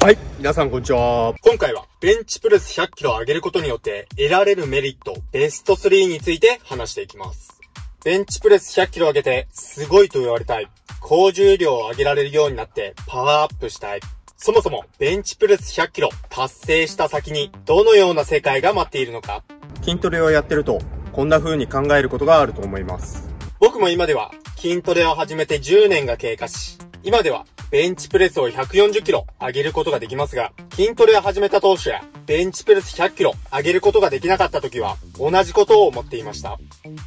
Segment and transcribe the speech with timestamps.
[0.00, 0.18] はい。
[0.38, 1.34] 皆さんこんにちは。
[1.42, 7.60] 今回は、ベンチプレス100キロ上げることによって得られるメリット、ベスト3について話していきます。
[8.04, 10.68] ベンチプレス100キロ上げて、すごいと言われたい。
[11.00, 14.00] 高重量を上げられるようになって、パワーアップしたい。
[14.36, 19.42] そもそも、ベンチプレス100キロ達成した先に、どのような世界が待っているのか。
[19.82, 20.78] 筋トレをやってると、
[21.10, 23.28] こんな風に考えることがあると思います。
[23.58, 36.58] 僕も今では、筋トレを始めて10年が経過し、今では、ベンチプレスを140キロ上げることができますが、筋トレを始めた当初や、ベンチプレス100キロ上げることができなかった時は、同じことを思っていました。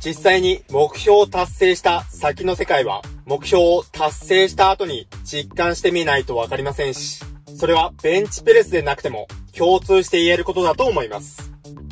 [0.05, 7.23] 実際に目標を達成した先の世界は、目標を達成した後に実感してみないとわかりませんし、
[7.57, 11.51] それはベンチプレスでなくても共通して言えることだと思います。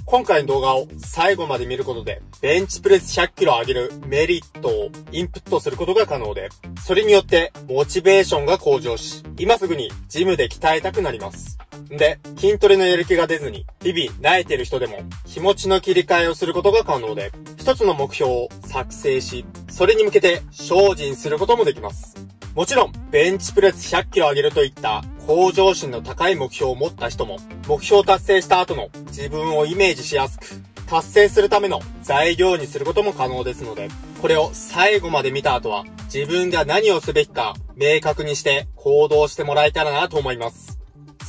[0.09, 6.49] 今回の動画を最後まで見ることで、ベンチプレス100キロ上げるメリットをインプットすることが可能で、
[6.83, 11.59] それによってモチベーションが向上し、今すぐにジムで鍛えたくなります。
[11.93, 22.15] んで、筋トレのやる気が出ずに、日々慣れてる人でも気持ちの切り替えをすることが可能で、一つの目標を作成し、それに向けて精進することもできます。
[22.55, 30.45] もちろん、ベンチプレス100キロ上げるといった向上心の高い目標を持った人も、目標を達成した後の自分をイメージしやすく、
[30.87, 33.89] 達成するための材料にすることも可能ですので、
[34.23, 40.79] これを最後まで見た後は、自分が何をすべきか明確にして行動してもらえたらなと思います。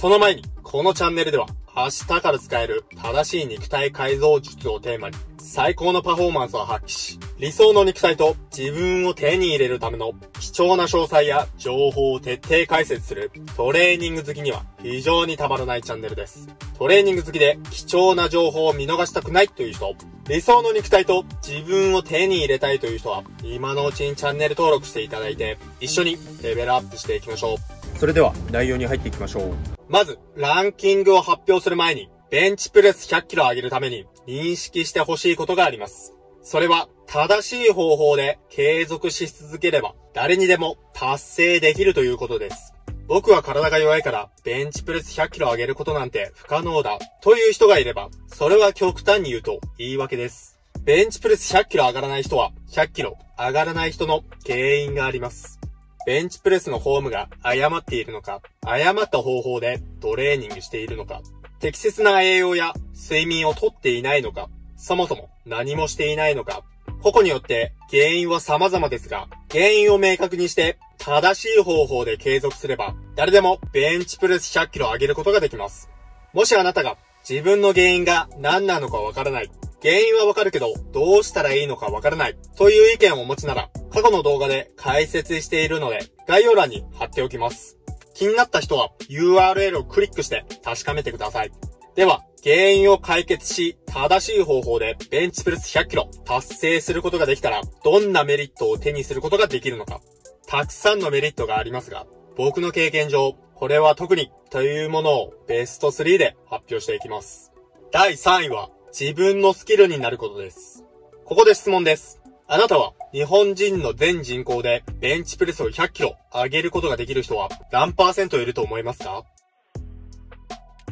[0.01, 16.48] その前に、このチャンネルでは、明日から使える正しい肉体改造術をテーマに、最高のパフォーマンスを発揮し、理想の肉体と自分を手に入れるための貴重な詳細や情報を徹底解説するトレーニング好きには非常にたまらないチャンネルです。
[16.78, 19.97] トレーニング好きで貴重な情報を見逃したくないという人、
[20.28, 27.98] 理想の肉体と自分を手に入れたいという人は、今のうちにチャンネル登録していただいて、一緒にレベルアップしていきましょう。
[27.98, 29.54] それでは内容に入っていきましょう。
[29.88, 36.19] まず、ランキングを発表する前に、ベンチプレス100キロ上げるために認識してほしいことがあります。
[36.42, 42.72] それは、正しい方法で継続し続ければ、誰にでも達成できるということです。
[43.09, 50.60] 僕は体が弱いから、ベンチプレス100キロ上げることなんて不可能だ、という人がいれば、それは極端に言うと言い訳です。
[50.84, 55.59] ベンチプレス100キロ上がらない人は、100キロ上がらない人の原因があります。
[56.06, 61.20] ベンチプレスのフォームが誤っているのか、誤った方法でトレーニングしているのか、
[61.59, 64.48] 適切な栄養や睡眠をとっていないのか、
[64.80, 66.64] そもそも何もしていないのか、
[67.02, 75.91] 個々によって原因は様々ですが、原因を明確にして正しい方法で継続すれば、誰でもベンチプレス100キロ上げることができます。
[76.32, 76.96] もしあなたが
[77.28, 79.50] 自分の原因が何なのかわからない、
[79.82, 87.76] 原因はわかるけど、どうしたらいいのかわからない、という意見をお持ちなら、過去の動画で解説しているので、概要欄に貼っておきます。
[88.14, 91.52] 気になった人は URL をクリックして確かめてください。
[91.94, 100.01] では、原因を解決し、正しい方法でベンチプレス100キロ達成することができたら、どんなメリットを手にすることができるのか。
[100.47, 102.06] たくさんのメリットがありますが、
[102.37, 107.53] 僕の経験上、これは特にというものをベスト3で発表していきます。
[107.91, 110.84] 第3位は、自分のスキルになることです。
[111.25, 112.21] ここで質問です。
[112.47, 119.25] あなたは日本人の全人口でベンチプレスを100キロ上げることができる人は何パーセントいると思いますか？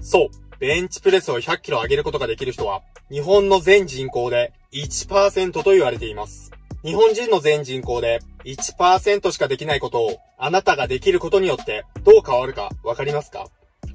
[0.00, 0.47] そう。
[0.58, 6.50] ベンチプレスを100キロ上げることができる人は日本の全人口で1%と言われています。
[6.84, 13.46] 日本人の全人口で1%しかできないことをあなたができることによってどう変わるかわかりますか？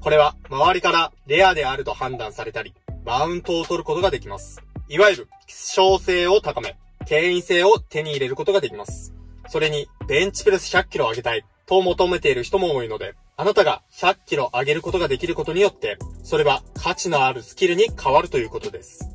[0.02, 2.74] これは周りからレアであると判断されたり、
[3.06, 4.62] マウントを取ることができます。
[4.90, 9.14] いわゆる希少性を高め、権威性を手に入れることができます。
[9.48, 19.10] それに、ベンチプレス100キロ上げたいと求めている人も多いので、あなたが100キロ上げることができることによって、それは価値のあるスキルに変わるということです。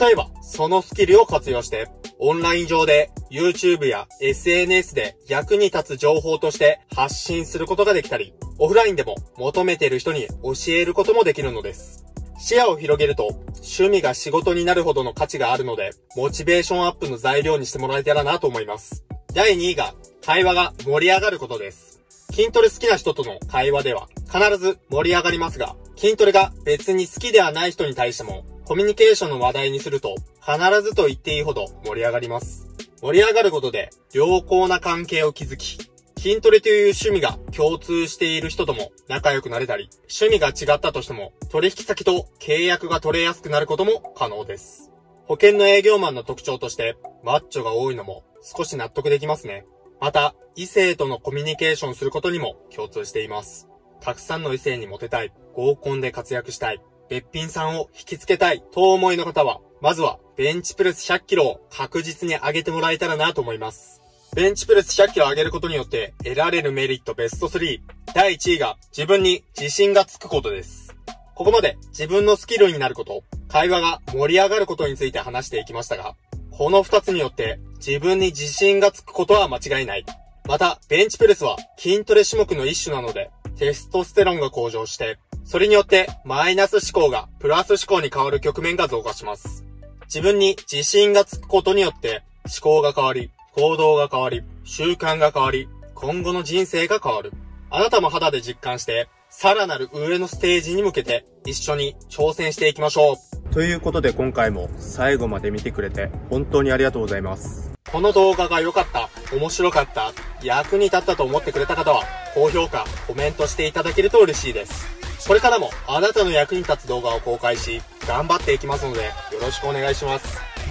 [0.00, 12.04] 例えば、そのスキルを活用して、オンライン上で YouTube や SNS で役に立つ情報として発信することができたり、オフラインでも求めている人に教えることもできるのです。
[12.38, 19.04] 視野を広げると、趣味が仕事になるほどの価値があるので、モチベーションアップの材料にしてもらえたらなと思います。
[19.32, 19.94] 第2位が、
[20.24, 21.93] 会話が盛り上がることです。
[22.34, 32.66] 筋トレ好きな人との会話では、必ず盛り上がりますが、筋トレが別に好きではない人に対しても、コミュニケーションの話題にすると、必ずと言っていいほど盛り上がります。
[33.00, 35.78] 盛り上がることで、良好な関係を築き、
[36.18, 39.88] 筋トレという趣味が共通している人とも仲良くなれたり、
[40.20, 44.90] 趣味が違ったとしても取引先と契約が取れやすくなることも可能です。
[45.26, 49.66] 保険の営業マンの特徴として、マッチョが多いのも少し納得できますね。
[50.04, 53.68] また、異性とのコミュニケーションすることにも共通しています。
[54.02, 64.02] たくさんの異性にモテたい、合コンで活躍したい、べっぴんさんを引きつけたいと思いの方は、まずはベンチプレス100キロを確実に上げてもらえたらなと思います。
[64.34, 67.80] ベンチプレス100キロ上げることによって得られるメリットベスト3。
[68.14, 70.94] 第1位が自分に自信がつくことです。
[71.34, 76.14] ここまで自分のスキルになること、会話が盛り上がることについて話していきましたが、
[76.50, 80.06] この2つによって自分に自信がつくことは間違いない。
[80.48, 89.66] また、ベンチプレスは筋トレ種目の一種なので、テストステロンが向上して、それによってマイナス思考がプラス思考に変わる局面が増加します。
[90.06, 97.32] 自分に自信がつくことによって思考が変わり、行動が変わり、習慣が変わり、今後の人生が変わる。
[97.68, 103.52] あなたも肌で実感して、さらなる上のステージに向けて一緒に挑戦していきましょう。
[103.52, 107.73] ということで今回も最後まで見てくれて本当にありがとうございます。
[107.94, 110.12] この動画が良かった、面白かった、
[110.42, 112.02] 役に立ったと思ってくれた方は、
[112.34, 114.88] 高評価、コメントしていただけると嬉しいです。
[115.28, 119.10] これからもあなたの役に立つ動画を公開し、頑張っていきますので、よ
[119.40, 120.26] ろしくお願いします。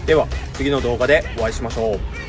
[0.06, 2.23] では、次の動画でお会いしましょう。